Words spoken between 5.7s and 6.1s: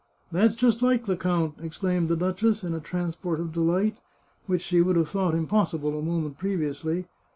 a